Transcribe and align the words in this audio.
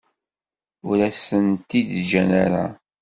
Ur 0.89 0.97
as-tent-id-ǧǧan 1.09 2.29
ara. 2.43 2.65